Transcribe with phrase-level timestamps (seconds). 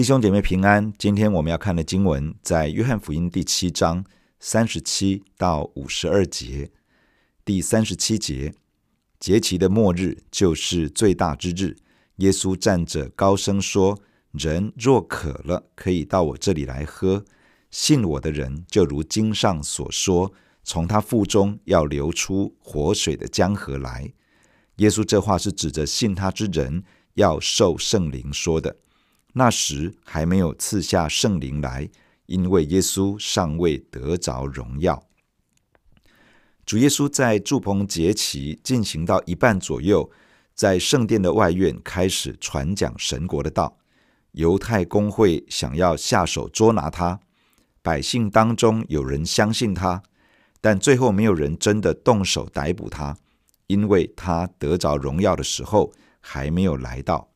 [0.00, 4.02] 弟兄姐妹平安，今天我们要看的经文在约翰福音第七章
[4.38, 6.70] 三十七到五十二节。
[7.44, 8.54] 第三十七节，
[9.18, 11.76] 节期的末日就是最大之日。
[12.16, 13.98] 耶稣站着高声说
[14.32, 17.22] ：“人若渴了，可以到我这里来喝。
[17.70, 20.32] 信我的人，就如经上所说，
[20.64, 24.10] 从他腹中要流出活水的江河来。”
[24.76, 26.84] 耶稣这话是指着信他之人
[27.16, 28.74] 要受圣灵说的。
[29.32, 31.88] 那时还没有赐下圣灵来，
[32.26, 35.02] 因为耶稣尚未得着荣耀。
[36.66, 40.10] 主耶稣在住棚节期进行到一半左右，
[40.54, 43.76] 在圣殿的外院开始传讲神国的道。
[44.32, 47.18] 犹太公会想要下手捉拿他，
[47.82, 50.00] 百姓当中有人相信他，
[50.60, 53.16] 但最后没有人真的动手逮捕他，
[53.66, 57.29] 因为他得着荣耀的时候还没有来到。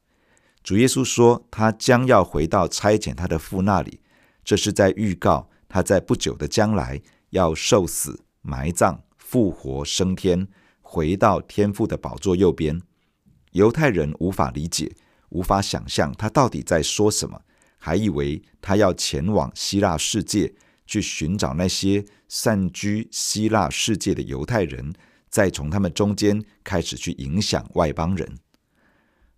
[0.65, 4.01] 主耶稣说，他将要回到差遣他的父那里，
[4.43, 10.49] 这是在预告他在不久的将来要受死、埋葬、复活、升天，
[10.81, 12.81] 回到天父的宝座右边。
[13.53, 14.91] 犹太人无法理解，
[15.29, 17.39] 无法想象他到底在说什么，
[17.77, 20.55] 还以为他要前往希腊世界
[20.87, 24.95] 去寻找那些散居希腊世界的犹太人，
[25.29, 28.39] 再从他们中间开始去影响外邦人。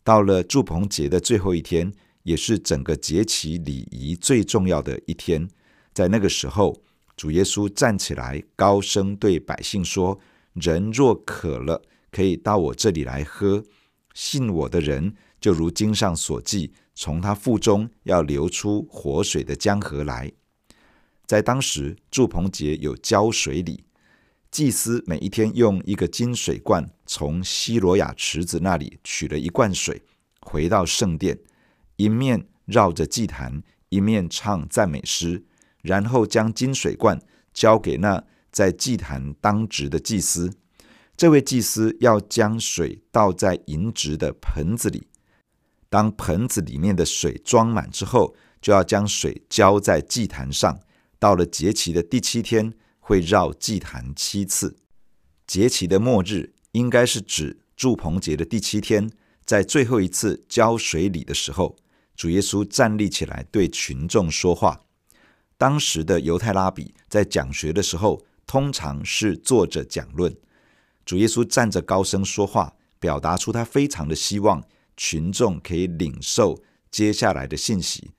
[0.06, 5.48] 到了祝棚节的最后一天，也是整个节期礼仪最重要的一天。
[5.92, 6.80] 在那个时候，
[7.16, 10.20] 主耶稣站起来，高声对百姓说
[10.54, 11.82] ：“人若渴了，
[12.12, 13.64] 可以到我这里来喝。
[14.14, 20.30] 信我的人，就如经上所记，从他腹中要流出活水的江河来。”
[21.26, 23.82] 在当时，祝棚节有浇水礼。
[24.56, 30.02] 祭司每一天用一个金水罐从西罗亚池子那里取了一罐水，
[30.40, 31.38] 回到圣殿，
[31.96, 35.44] 一面绕着祭坛，一面唱赞美诗，
[35.82, 37.20] 然后将金水罐
[37.52, 40.50] 交给那在祭坛当值的祭司。
[41.18, 45.06] 这位祭司要将水倒在银质的盆子里，
[45.90, 50.80] 当盆子里面的水装满之后，就要将水浇在祭坛上。
[51.18, 52.72] 到了节期的第七天，
[53.06, 54.78] 会绕祭坛七次。
[55.46, 59.08] 节期的末日应该是指祝棚节的第七天，
[59.44, 61.76] 在最后一次浇水礼的时候，
[62.16, 64.80] 主耶稣站立起来对群众说话。
[65.56, 70.36] 当时的犹太拉比在讲学的时候，通常是坐着讲论。
[71.04, 74.60] 主耶稣站着高声说话，表达出他非常的希望
[74.96, 78.10] 群众可以领受接下来的信息。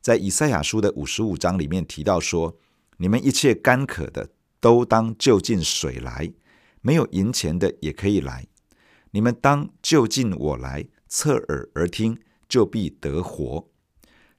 [0.00, 2.56] 在以赛亚书的五十五章里面提到说。
[2.98, 4.30] 你们一切干渴的，
[4.60, 6.32] 都当就近水来；
[6.80, 8.46] 没有银钱的，也可以来。
[9.10, 13.68] 你们当就近我来，侧耳而听，就必得活。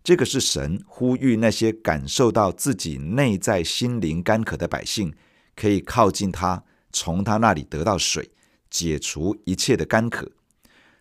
[0.03, 5.13] 这个是神呼吁那些感受到自己内在心灵干渴的百姓，
[5.55, 8.31] 可以靠近他，从他那里得到水，
[8.69, 10.31] 解除一切的干渴。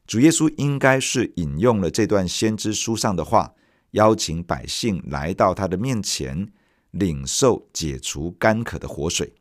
[0.07, 3.55] 主耶稣应该是引用了这段先知书上的话，
[3.93, 6.53] 邀请百姓来到他的面前。
[6.93, 9.35] 领受解除干渴的活水。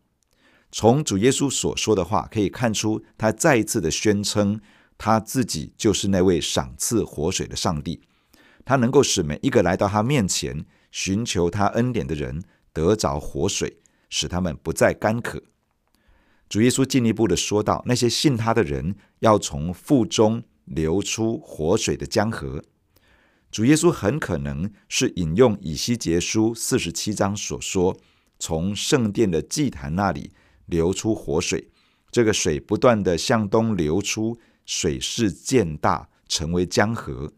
[0.73, 4.59] 从主耶稣所说的话可以看出，他再一次的宣称，
[4.97, 8.01] 他自己就是那位赏赐活水的上帝。
[8.63, 13.79] 他能够使每一个来到他面前寻求他恩典的人得着活水，
[14.09, 15.41] 使他们不再干渴。
[16.47, 22.63] 主耶稣进一步的说道：那些信他的人要从腹中流出活水的江河。
[23.51, 27.97] 主耶稣很可能是引用以西结书四十七章所说，
[28.39, 30.31] 从圣殿的祭坛那里
[30.67, 31.67] 流出活水，
[32.09, 37.33] 这个水不断地向东流出，水势渐大，成为江河。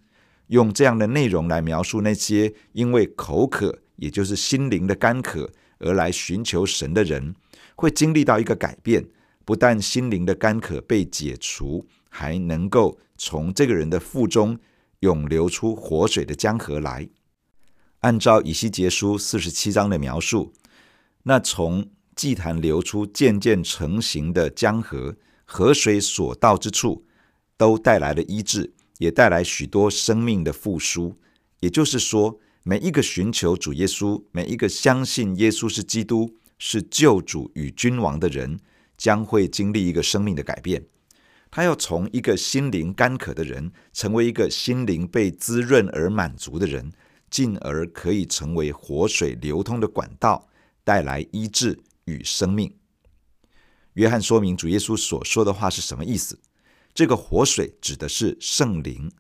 [0.48, 7.34] 用这样的内容来描述那些因为口渴，也就是心灵的干渴而来寻求神的人，
[7.76, 9.04] 会经历到一个改变，
[9.44, 14.60] 不但心灵的干渴被解除，还能够从这个人的腹中。
[15.04, 17.10] 涌流出活水的江河来。
[18.00, 20.54] 按照以西结书四十七章的描述，
[21.24, 25.16] 那从祭坛流出、渐渐成型的江河，
[25.46, 27.06] 河水所到之处，
[27.58, 31.18] 都带来了医治，也带来许多生命的复苏。
[31.60, 38.60] 也就是说，每一个寻求主耶稣、每一个相信耶稣是基督、是救主与君王的人，
[38.98, 40.86] 将会经历一个生命的改变。
[41.56, 46.92] 他要从一个心灵干渴的人，成为一个心灵被滋润而满足的人，
[47.30, 50.50] 进而可以成为活水流通的管道，
[50.84, 52.74] 带来医治与生命。
[53.94, 56.40] 约翰说明主耶稣所说的话是什么意思？
[56.92, 59.12] 这个活水指的是圣灵，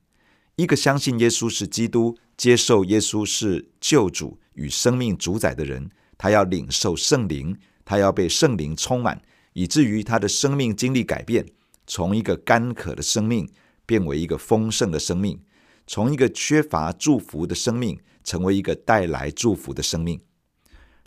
[0.55, 7.55] 一个相信耶稣是基督、接受耶稣是救主与生命主宰的人，他要领受圣灵，
[7.85, 9.21] 他要被圣灵充满，
[9.53, 11.45] 以至于他的生命经历改变，
[11.85, 13.49] 从一个干渴的生命
[13.85, 15.41] 变为一个丰盛的生命，
[15.85, 20.19] 从一个缺乏祝福的生命成为一个带来祝福的生命。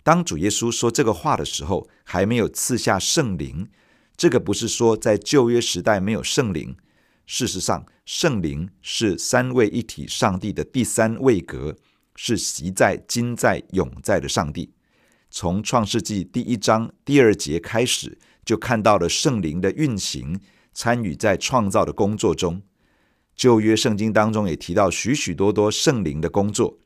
[0.03, 3.69] 当主耶稣说这个话的时候，还没有赐下圣灵。
[4.15, 6.75] 这个不是说在旧约时代没有圣灵。
[7.25, 11.75] 事实上，圣灵是三位一体上帝的第三位格，
[12.15, 14.71] 是昔在、今在、永在的上帝。
[15.29, 20.39] 从创世纪第一章第二节开始，就看到了圣灵的运行，
[20.77, 22.61] 参与在创造的工作中。
[23.35, 26.77] 旧约圣经当中也提到许许多多圣灵的工作。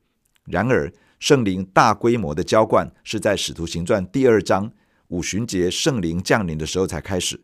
[0.46, 0.90] 然而，
[1.20, 4.72] 圣灵大规模的浇灌是在使徒行传第二章
[5.10, 7.42] 五旬节圣灵降临的时候才开始。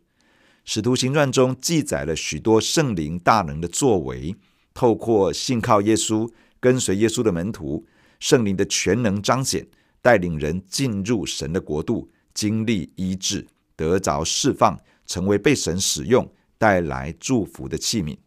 [0.64, 4.34] 使徒行传中记载了许多圣灵大能的作为，
[4.72, 7.84] 透过信靠耶稣、跟随耶稣的门徒，
[8.20, 9.66] 圣灵的全能彰显，
[10.00, 13.46] 带领人进入神的国度，经历医治，
[13.76, 18.18] 得着释放，成为被神使用、带来祝福的器皿。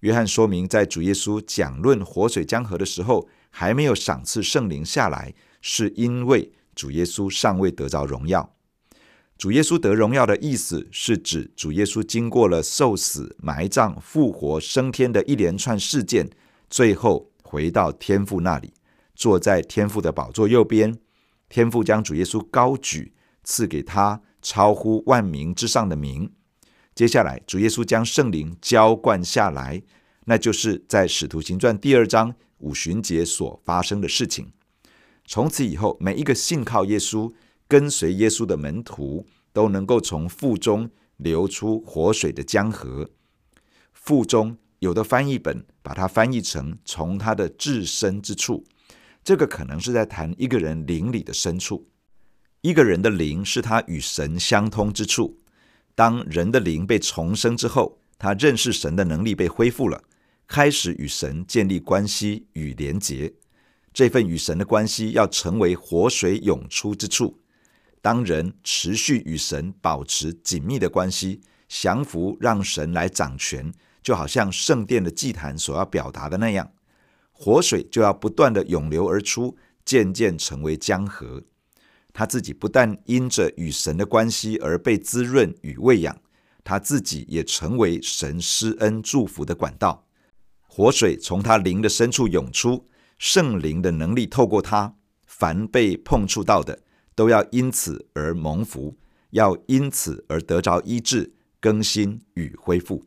[0.00, 8.56] 约翰说明，在主耶稣讲论活水江河的时候，还没有赏赐圣灵下来，是因为主耶稣尚未得着荣耀。
[9.36, 16.30] 主耶稣得荣耀的意思是指主耶稣经过了受死、埋葬、复活、升天的一连串事件，
[16.68, 18.72] 最后回到天父那里，
[19.14, 20.98] 坐在天父的宝座右边。
[21.48, 23.12] 天父将主耶稣高举，
[23.44, 26.30] 赐给他超乎万名之上的名。
[27.00, 29.82] 接下来，主耶稣将圣灵浇灌下来，
[30.26, 34.52] 那就是在使徒行传第二章五旬节所发生的事情。
[35.24, 37.32] 从此以后，每一个信靠耶稣。
[37.66, 43.08] 跟随耶稣的门徒都能够从腹中流出活水的江河。
[43.94, 48.62] 腹中有的翻译本把它翻译成从他的至深之处，
[49.24, 51.88] 这个可能是在谈一个人灵里的深处。
[52.60, 55.38] 一个人的灵是他与神相通之处。
[56.00, 60.02] 当人的灵被重生之后，他认识神的能力被恢复了，
[60.48, 63.30] 开始与神建立关系与连结。
[63.92, 67.38] 这份与神的关系要成为活水涌出之处。
[68.00, 73.70] 当人持续与神保持紧密的关系，降服让神来掌权，
[74.02, 76.72] 就好像圣殿的祭坛所要表达的那样，
[77.30, 79.54] 活水就要不断地涌流而出，
[79.84, 81.42] 渐渐成为江河。
[82.12, 86.20] 他自己不但因着与神的关系而被滋润与喂养，
[86.64, 90.06] 他自己也成为神施恩祝福的管道。
[90.66, 92.86] 活水从他灵的深处涌出，
[93.18, 94.94] 圣灵的能力透过他，
[95.26, 96.82] 凡被碰触到的。
[97.16, 98.96] 都要因此而蒙福，
[99.30, 103.04] 要因此而得着医治、更新与恢复。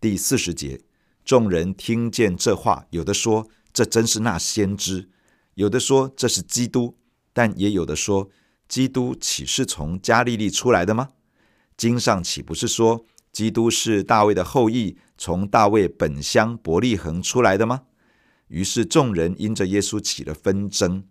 [0.00, 0.80] 第四十节，
[1.22, 5.10] 众人听见这话，有的说这真是那先知，
[5.54, 6.96] 有的说这是基督，
[7.32, 8.30] 但也有的说
[8.68, 11.10] 基督岂是从加利利出来的吗？
[11.76, 17.82] 经上岂不是说基督是大卫的后裔，从大卫本乡伯利恒出来的吗？
[18.48, 21.04] 于是众人因着耶稣起了纷争。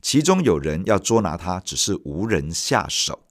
[0.00, 3.24] 其中有人要捉拿他，只是无人下手。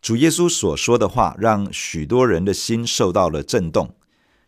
[0.00, 3.94] 主耶稣所说的话，让许多人的心受到了震动。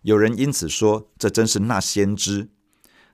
[0.01, 2.49] 有人因此说：“这真是那先知。”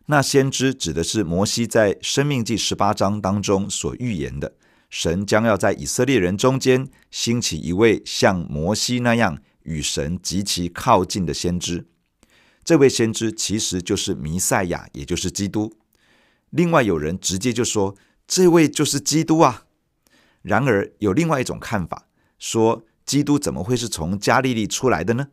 [0.06, 4.54] 那先知指的是摩西在《生命记》十八章当中所预言的，
[4.90, 11.87] 神将要在以色列人中间兴起一位像摩西那样与神极其靠近的先知。
[12.64, 15.76] 这位先知其实就是弥赛亚，也就是基督。
[16.50, 19.64] 另外有人直接就说，这位就是基督啊！
[20.42, 22.06] 然而有另外一种看法，
[22.38, 25.28] 说基督怎么会是从加利利出来的呢？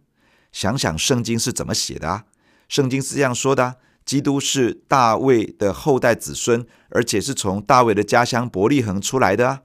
[0.51, 2.25] 想想圣经是怎么写的啊？
[2.67, 9.61] 圣经是这样说的：基督是大卫的后代子孙，而且是从大卫的家乡伯利恒出来的啊！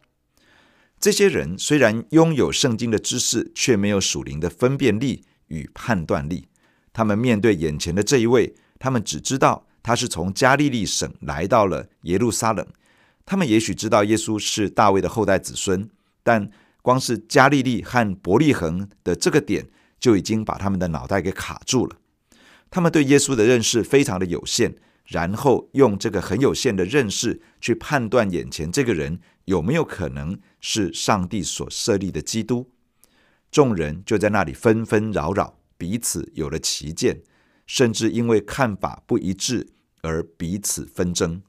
[1.01, 6.49] 这些人虽然拥有圣经的知识，却没有属灵的分辨力与判断力。
[6.93, 12.67] 他们面对眼前的这一位，他们只知道他是从加利利省来到了耶路撒冷。
[13.27, 15.89] 他们也许知道耶稣是大卫的后代子孙，
[16.23, 16.51] 但
[16.83, 19.67] 光是加利利和伯利恒的这个点
[19.99, 21.97] 就已经把他们的脑袋给卡住了。
[22.75, 24.75] 他们对耶稣的认识非常的有限，
[25.07, 32.73] 然后用这个很有限的认识去判断眼前这个人有没有可能是上帝所设立的基督。
[33.53, 37.23] 众人就在那里纷纷扰扰，彼此有了歧见，
[37.65, 39.69] 甚至因为看法不一致
[40.03, 41.43] 而彼此纷争。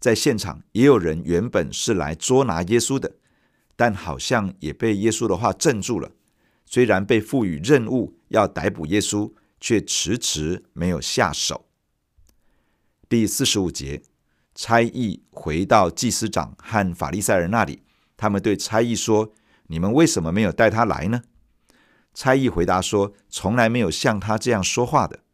[0.00, 3.16] 在现场也有人原本是来捉拿耶稣的，
[3.76, 6.12] 但好像也被耶稣的话镇住了。
[6.64, 9.30] 虽然被赋予任务要逮捕耶稣，
[9.66, 11.66] 却迟迟没有下手。
[13.08, 14.00] 第四十五节，
[14.54, 17.82] 差役回到祭司长和法利赛人那里，
[18.16, 19.32] 他们对差役说
[19.66, 21.22] ：“你们为什么没有带他来呢？”
[22.14, 25.24] 差役回答说：“从来没有像他这样说话的。”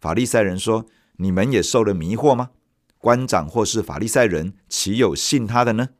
[0.00, 0.86] 法利赛人说
[1.18, 2.50] ：“你们也受了迷惑吗？
[2.98, 5.90] 官长或是法利赛人，岂有信他的呢？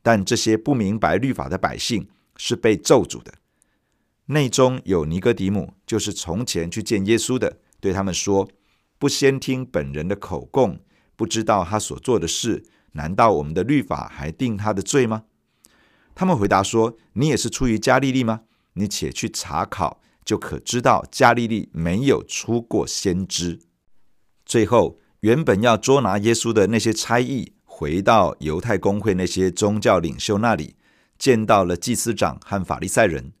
[0.00, 3.34] 但这些不明白律法的百姓是被咒诅的。”
[4.32, 8.48] 内中有尼哥底母，就是从前去见耶稣的，对他们说
[8.98, 10.80] ：“不先听本人的口供，
[11.16, 15.24] 不知道他所做的事，难道我们的律法还定他的罪吗？”
[16.14, 18.42] 他们回答说：“你也是出于加利利吗？
[18.74, 23.58] 你且去查考。”就可知道加利利没有出过先知。
[24.46, 30.76] 最后，原本要捉拿耶稣的那些差役，回到犹太公会那些宗教领袖那里，
[31.18, 33.32] 见到了祭司长和法利赛人。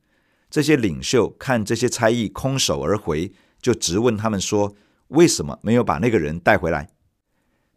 [0.52, 3.32] 这些领袖看这些差役空手而回，
[3.62, 4.76] 就直问他们说
[5.08, 6.90] ：“为什么没有把那个人带回来？”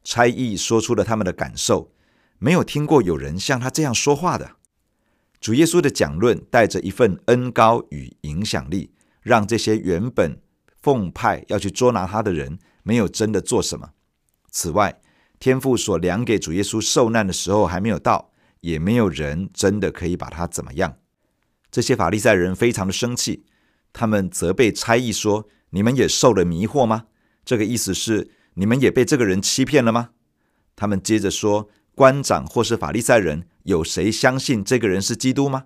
[0.04, 1.94] 差役说出了他们的感受：
[2.38, 4.58] 没有听过有人像他这样说话的。
[5.40, 8.92] 主耶稣的讲论带着一份恩高与影响力。
[9.22, 10.40] 让这些原本
[10.84, 13.90] 奉派要去捉拿他的人没有真的做什么。
[14.52, 15.02] 此外，
[15.40, 18.30] 天父所量给主耶稣受难的时候还没有到，
[18.62, 20.98] 也没有人真的可以把他怎么样。
[21.76, 23.44] 这些法利赛人非常的生气，
[23.92, 27.08] 他们责备差役说：“你们也受了迷惑吗？”
[27.44, 30.12] 这个意思是你们也被这个人欺骗了吗？
[30.78, 35.66] 他们接着说：“官长或是法利赛人，有谁相信这个人是基督吗？”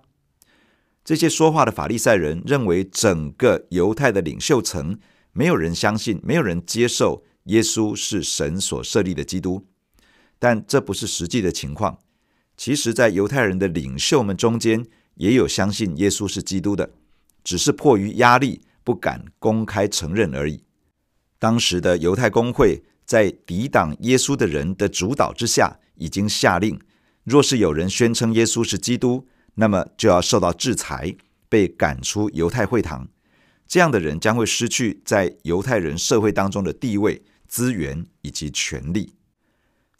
[1.04, 4.98] 这些说话的法利赛人认为，整个犹太的领袖层
[5.30, 9.68] 没有人相信，没有人接受耶稣是神所设立的基督。
[10.40, 12.00] 但这不是实际的情况。
[12.56, 14.84] 其实，在犹太人的领袖们中间，
[15.20, 16.90] 也有相信耶稣是基督的，
[17.44, 20.62] 只是迫于压力不敢公开承认而已。
[21.38, 26.80] 当时的犹太公会在抵挡耶稣的人的主导之下，已经下令，
[27.24, 31.14] 若是有人宣称耶稣是基督，那么就要受到制裁，
[31.50, 33.06] 被赶出犹太会堂。
[33.68, 39.12] 这样的人将会失去在犹太人社会当中的地位、资源以及权力。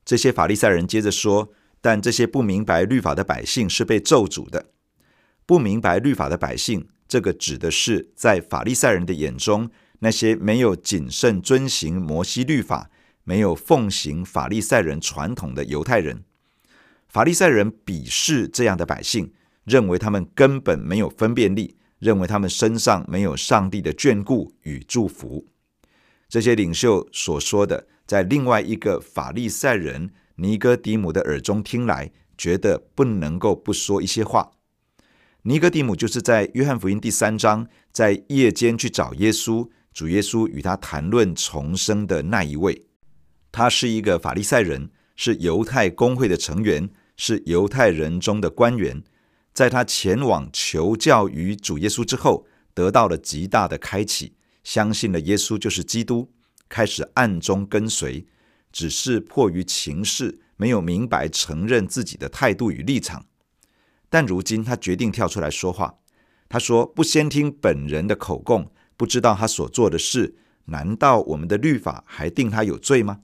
[0.02, 1.50] 这些法利赛人接着说
[1.82, 4.70] ：“但这些不明白律法的百姓是被咒诅的。
[5.50, 12.88] 不明白律法的百姓，这个指的是在法利赛人的眼中，那些没有谨慎遵行摩西律法、
[13.24, 16.22] 没有奉行法利赛人传统的犹太人。
[17.08, 19.32] 法利赛人鄙视这样的百姓。”
[19.66, 25.48] 认为他们根本没有分辨力，认为他们身上没有上帝的眷顾与祝福。
[26.28, 34.52] 这些领袖所说的，在另外一个法利赛人尼哥底姆的耳中听来，觉得不能够不说一些话。
[35.44, 42.84] 尼哥底母就是在约翰福音第三章，在夜间去找耶稣，主耶稣与他谈论重生的那一位。
[43.50, 49.02] 他是一个法利赛人，是犹太公会的成员，是犹太人中的官员。
[49.54, 56.30] 在他前往求教于主耶稣之后，得到了极大的开启，相信了耶稣就是基督，
[56.68, 58.26] 开始暗中跟随，
[58.70, 63.24] 只是迫于情势，没有明白承认自己的态度与立场。
[64.10, 65.94] 但如今他决定跳出来说话。
[66.50, 70.34] 他说：“不先听本人的口供，不知道他所做的事，
[70.66, 73.20] 难道我们的律法还定他有罪吗？”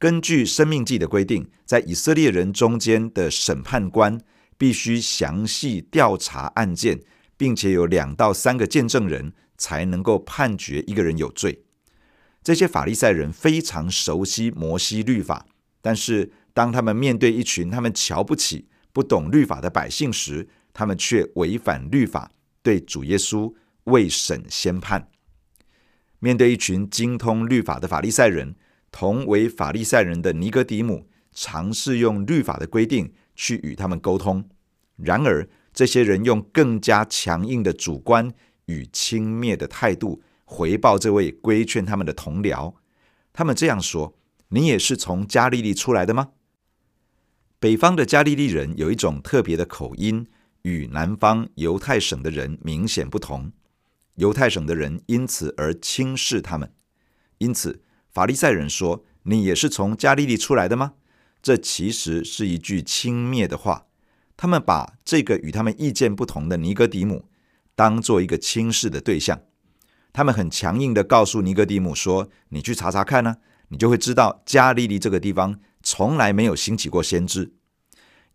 [0.00, 4.18] 根据生命记的规定，在以色列人中间的审判官。
[4.58, 7.00] 必须详细调查案件，
[7.36, 11.64] 并且有两到三个见证人，才能够判决一个人有罪。
[12.44, 15.46] 这些法利赛人非常熟悉摩西律法，
[15.80, 22.30] 但是当他们面对一群他们瞧不起、不懂律法的百姓时，他们却违反律法，
[22.62, 25.08] 对主耶稣未审先判。
[26.18, 28.54] 面对一群精通律法的法利赛人，
[28.90, 33.12] 同为法利赛人的尼哥底姆尝试用律法的规定。
[33.34, 34.46] 去与他们沟通，
[34.96, 38.30] 然而这些人用更加强硬的主观
[38.66, 42.74] 与轻蔑的态度回报这位规劝他们的同僚。
[43.32, 44.14] 他们这样说
[44.52, 46.32] ：“你也是从加利利出来的吗？”
[47.62, 50.26] 北方的加利利人有一种特别的口音，
[50.62, 53.52] 与南方犹太省的人明显不同。
[54.16, 56.72] 犹太省的人因此而轻视他们。
[57.38, 60.94] 因此，法利赛人说：“你也是从加利利出来的吗？”
[61.40, 63.86] 这其实是一句轻蔑的话，
[64.36, 67.26] 他们把这个与他们意见不同的尼哥底姆
[67.76, 69.40] 当做一个轻视的对象。
[70.12, 73.36] 他们很强硬地告诉尼哥底姆说：“你去查查看呢、
[73.68, 77.52] 你就会知道加利利这个地方从来没有兴起过先知。”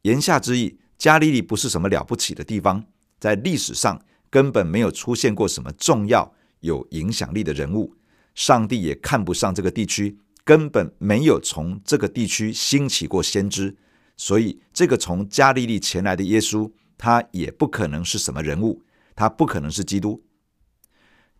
[0.04, 2.86] 言下之意，加利利不是什么了不起的地方，
[3.20, 7.96] 在历史上根本没有出现过什么重要有影响力的人物，
[8.36, 13.75] 上帝也看不上这个地区，根本没有从这个地区兴起过先知，
[14.16, 18.84] 所以这个从加利利前来的耶稣，他也不可能是什么人物，
[19.16, 20.24] 他不可能是基督。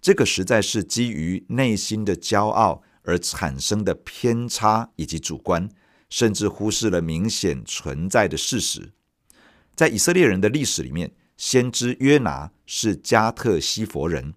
[0.02, 5.68] 这个实在是基于内心的骄傲而产生的偏差以及主观，
[6.10, 8.92] 甚至忽视了明显存在的事实。
[9.76, 14.34] 在以色列人的历史里面，先知约拿是迦特西佛人。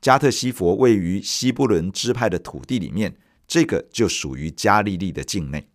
[0.00, 5.68] 迦特西佛位于西布伦支派的土地里面，这个就属于加利利的境内。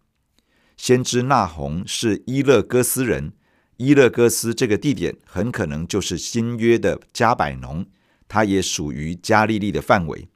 [0.75, 3.33] 先知纳鸿是伊勒哥斯人，
[3.77, 7.85] 伊勒哥斯这个地点很可能就是新约的加百农，
[8.27, 10.27] 它也属于加利利的范围。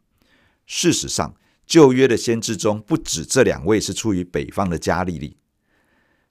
[0.68, 1.34] 事实上，
[1.69, 5.38] 旧约的先知中不止这两位是出于北方的加利利。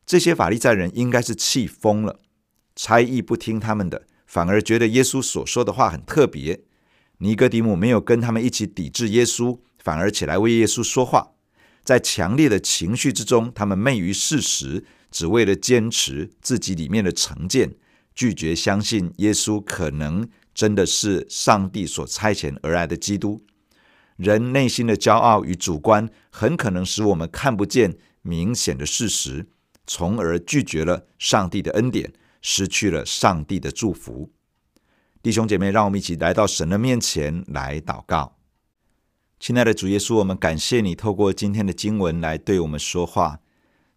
[0.04, 2.18] 这些法利赛人应该是气疯了。
[2.74, 6.64] 差役不听他们的，反而觉得耶稣所说的话很特别。
[7.18, 11.34] 尼哥底母没有跟他们一起抵制耶稣，反而起来为耶稣说话。
[11.84, 17.76] 在强烈的情绪之中，他们昧于事实，只为了坚持自己里面的成见，
[18.12, 23.40] 拒绝相信耶稣可能真的是上帝所差遣而来的基督。
[24.18, 29.48] 人内心的骄傲与主观，很可能使我们看不见明显的事实，
[29.86, 32.12] 从而拒绝了上帝的恩典。
[32.40, 34.30] 失去了上帝的祝福，
[35.20, 38.36] 弟兄姐妹，让我们一起来到神的面前来祷告。
[39.40, 43.40] 亲爱的主耶稣，我们感谢你透过今天的经文来对我们说话。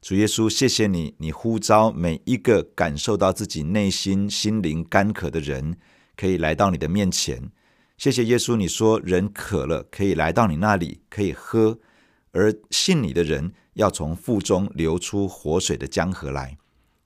[0.02, 5.78] 主耶稣，谢谢你，你呼召每一个感受到自己内心心灵干渴的人，
[6.18, 7.52] 可以来到你的面前。
[8.02, 11.78] 谢谢耶稣，你说人渴了可以来到你那里可以喝，
[12.32, 16.58] 而信你的人要从腹中流出活水的江河来。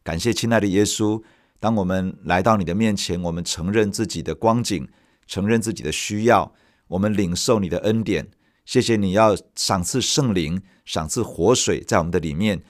[0.06, 1.22] 感谢亲爱的耶稣，
[1.60, 4.88] 当我们来到你的面前，我们承认自己的光景，
[5.28, 6.54] 承认自己的需要，
[6.88, 8.30] 我们领受你的恩典。
[8.64, 12.64] 谢谢你要赏赐圣灵，赏赐活水在我们的里面，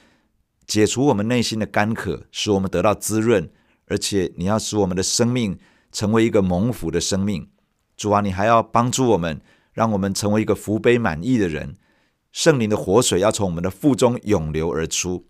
[0.65, 3.47] 解除我们内心的干渴，使我们得到滋润。
[3.85, 5.59] 而且你要使我们的生命
[5.91, 7.47] 成为一个蒙福的生命。
[7.95, 9.41] 主啊，你还要帮助我们，
[9.73, 11.75] 让我们成为一个福杯满溢的人。
[12.31, 15.25] 圣灵的活水要从我们的腹中涌流而出。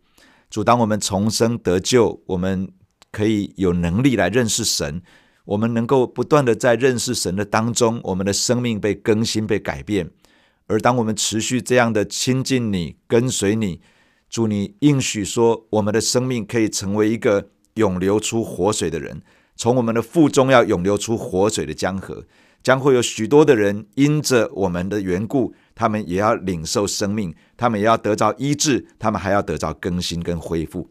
[0.49, 2.71] 主，当我们重生得救，我们
[3.11, 5.01] 可以有能力来认识神。
[5.45, 10.09] 我们能够不断的在认识神的当中，我们的生命被更新、被改变。
[10.65, 13.81] 而当我们持续这样的亲近你、跟随你，
[14.27, 19.21] 主，你应许说，我们的生命可以成为一个涌流出活水的人，
[19.55, 22.23] 从我们的腹中要涌流出活水的江河。
[22.65, 30.89] 将会有许多的人因着我们的缘故，他们也要领受生命，他们也要得到医治，他们还要得到更新跟恢复。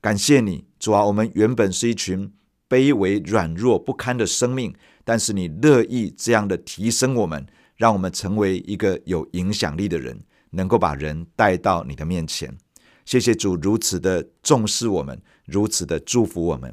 [0.00, 1.04] 感谢你，主啊！
[1.04, 2.30] 我们原本是一群
[2.68, 12.56] 卑微、软弱、不堪的生命，但是你乐意这样的提升我们，让我们成为一个有影响力的人，能够把人带到你的面前。
[13.04, 16.72] 谢谢主如此的重视我们，如此的祝福我们。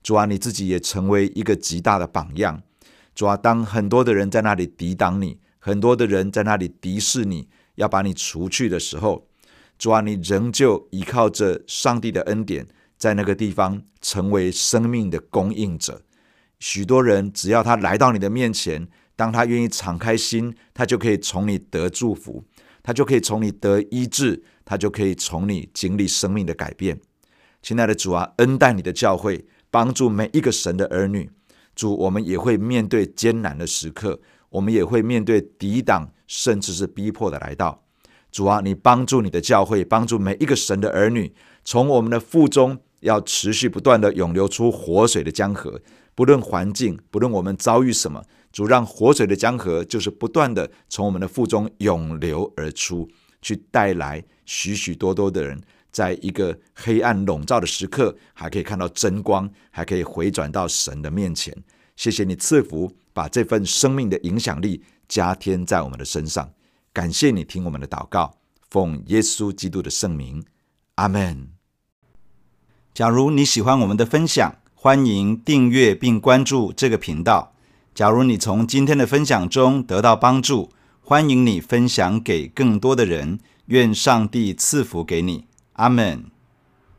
[0.00, 2.62] 主啊，你自己也成为一个极大的榜样。
[3.20, 9.28] 主啊，当很多的人在那里抵挡你，很多的人在那里敌视你，要把你除去的时候，
[9.76, 16.00] 主啊，你仍旧依靠着上帝的恩典，在那个地方成为生命的供应者。
[16.60, 22.46] 许多人只要他来到你的面前，当他愿意敞开心，他就可以从你得祝福，
[22.82, 26.98] 他就可以从你得医治，他就可以从你经历生命的改变。
[27.60, 31.30] 亲爱的主啊，恩待你的教会，帮助每一个神的儿女。
[31.80, 37.82] 主，我们也会面对艰难的时刻，我们也会面对抵挡，甚至是逼迫的来到。
[38.30, 41.32] 主啊，你帮助你的教会，帮助每一个神的儿女，
[41.64, 45.80] 从我们的腹中要持续不断的涌流出活水的江河。
[46.14, 53.08] 不论环境，不论我们遭遇什么，主让活水的江河就是不断的从我们的腹中涌流而出，
[53.40, 55.58] 去带来许许多多的人。
[55.90, 61.56] 在一个黑暗笼罩的时刻，还可以看到真光，还可以回转到神的面前。
[61.96, 66.50] 谢谢你赐福，把这份生命的影响力加添在我们的身上。
[66.92, 68.38] 感谢你听我们的祷告，
[68.70, 70.42] 奉耶稣基督的圣名，
[70.94, 71.48] 阿门。
[72.94, 77.54] 假如你喜欢我们的分享，欢迎订阅并关注这个频道。
[77.94, 83.38] 假如你从今天的分享中得到帮助，欢迎你分享给更多的人。
[83.66, 85.46] 愿上帝赐福给你。
[85.80, 86.29] 阿门。